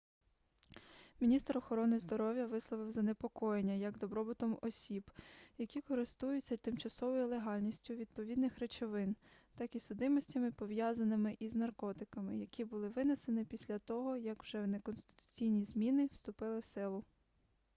[1.19, 5.11] міністр охорони здоров'я висловив занепокоєння як добробутом осіб
[5.57, 9.15] які користуються тимчасовою легальністю відповідних речовин
[9.55, 16.05] так і судимостями пов'язаними із наркотиками які було винесено після того як вже неконституційні зміни
[16.13, 17.03] вступили в силу